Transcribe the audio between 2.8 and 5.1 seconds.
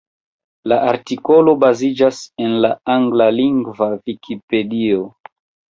anglalingva Vikipedio,